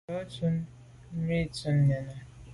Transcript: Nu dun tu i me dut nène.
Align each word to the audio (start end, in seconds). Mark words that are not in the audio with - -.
Nu 0.03 0.07
dun 0.07 0.25
tu 0.31 0.47
i 1.15 1.17
me 1.25 1.37
dut 1.53 1.61
nène. 1.87 2.15